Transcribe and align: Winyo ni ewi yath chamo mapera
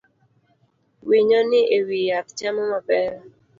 Winyo 1.07 1.39
ni 1.49 1.61
ewi 1.77 1.99
yath 2.09 2.29
chamo 2.37 2.63
mapera 2.71 3.17